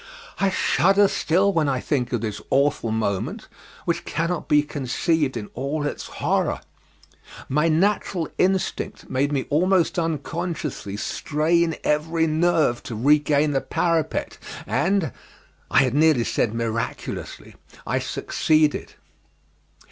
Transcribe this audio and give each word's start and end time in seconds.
I 0.39 0.49
shudder 0.49 1.07
still 1.07 1.53
when 1.53 1.69
I 1.69 1.79
think 1.79 2.11
of 2.11 2.21
this 2.21 2.41
awful 2.49 2.89
moment, 2.91 3.47
which 3.85 4.03
cannot 4.03 4.47
be 4.47 4.63
conceived 4.63 5.37
in 5.37 5.51
all 5.53 5.85
its 5.85 6.07
horror. 6.07 6.59
My 7.47 7.67
natural 7.67 8.27
instinct 8.39 9.11
made 9.11 9.31
me 9.31 9.45
almost 9.51 9.99
unconsciously 9.99 10.97
strain 10.97 11.75
every 11.83 12.25
nerve 12.25 12.81
to 12.81 12.95
regain 12.95 13.51
the 13.51 13.61
parapet, 13.61 14.39
and 14.65 15.11
I 15.69 15.83
had 15.83 15.93
nearly 15.93 16.23
said 16.23 16.55
miraculously 16.55 17.53
I 17.85 17.99
succeeded. 17.99 18.95